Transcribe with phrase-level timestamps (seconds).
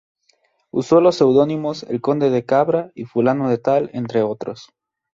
[0.71, 4.73] Usó los pseudónimos "El Conde de Cabra" y "Fulano de Tal" entre otros.